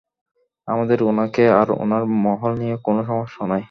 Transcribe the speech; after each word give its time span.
আমাদের 0.67 0.99
উনাকে, 1.03 1.41
আর 1.51 1.67
উনার, 1.71 2.03
মহল 2.05 2.51
নিয়ে 2.57 2.75
কোন 2.83 2.97
সমস্যা 3.03 3.43
নাই। 3.45 3.59